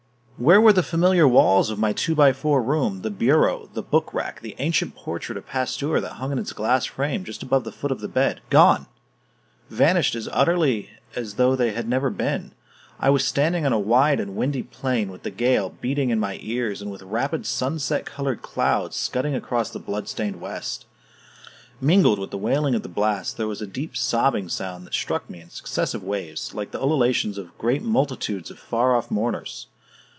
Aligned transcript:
Where 0.37 0.59
were 0.59 0.73
the 0.73 0.81
familiar 0.81 1.27
walls 1.27 1.69
of 1.69 1.77
my 1.77 1.93
two 1.93 2.15
by 2.15 2.33
four 2.33 2.63
room, 2.63 3.03
the 3.03 3.11
bureau, 3.11 3.69
the 3.75 3.83
book 3.83 4.11
rack, 4.11 4.41
the 4.41 4.55
ancient 4.57 4.95
portrait 4.95 5.37
of 5.37 5.45
Pasteur 5.45 6.01
that 6.01 6.13
hung 6.13 6.31
in 6.31 6.39
its 6.39 6.51
glass 6.51 6.83
frame 6.87 7.23
just 7.23 7.43
above 7.43 7.63
the 7.63 7.71
foot 7.71 7.91
of 7.91 7.99
the 8.01 8.07
bed? 8.07 8.41
Gone! 8.49 8.87
vanished 9.69 10.15
as 10.15 10.27
utterly 10.31 10.89
as 11.15 11.35
though 11.35 11.55
they 11.55 11.73
had 11.73 11.87
never 11.87 12.09
been! 12.09 12.53
I 12.99 13.11
was 13.11 13.23
standing 13.23 13.67
on 13.67 13.71
a 13.71 13.77
wide 13.77 14.19
and 14.19 14.35
windy 14.35 14.63
plain, 14.63 15.11
with 15.11 15.21
the 15.21 15.29
gale 15.29 15.69
beating 15.79 16.09
in 16.09 16.19
my 16.19 16.39
ears, 16.41 16.81
and 16.81 16.89
with 16.89 17.03
rapid 17.03 17.45
sunset 17.45 18.05
colored 18.07 18.41
clouds 18.41 18.95
scudding 18.95 19.35
across 19.35 19.69
the 19.69 19.77
blood 19.77 20.09
stained 20.09 20.41
west. 20.41 20.87
Mingled 21.79 22.17
with 22.17 22.31
the 22.31 22.37
wailing 22.39 22.73
of 22.73 22.81
the 22.81 22.89
blast, 22.89 23.37
there 23.37 23.47
was 23.47 23.61
a 23.61 23.67
deep 23.67 23.95
sobbing 23.95 24.49
sound 24.49 24.87
that 24.87 24.95
struck 24.95 25.29
me 25.29 25.39
in 25.39 25.51
successive 25.51 26.01
waves, 26.03 26.55
like 26.55 26.71
the 26.71 26.81
ululations 26.81 27.37
of 27.37 27.55
great 27.59 27.83
multitudes 27.83 28.49
of 28.49 28.57
far 28.57 28.95
off 28.95 29.11
mourners. 29.11 29.67